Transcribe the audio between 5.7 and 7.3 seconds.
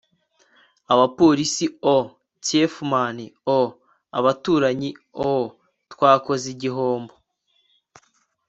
twakoze igihombo